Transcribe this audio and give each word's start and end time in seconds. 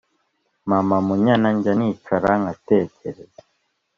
mama 0.69 0.95
munyana 1.07 1.47
njya 1.55 1.73
nicara 1.79 2.31
ngatekereza 2.41 3.23